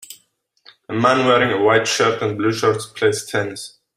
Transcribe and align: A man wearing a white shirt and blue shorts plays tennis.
A 0.89 0.93
man 0.93 1.27
wearing 1.27 1.51
a 1.51 1.63
white 1.63 1.85
shirt 1.85 2.23
and 2.23 2.35
blue 2.35 2.51
shorts 2.51 2.87
plays 2.87 3.23
tennis. 3.23 3.77